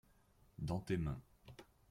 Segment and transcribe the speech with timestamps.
[0.57, 1.21] dans tes mains.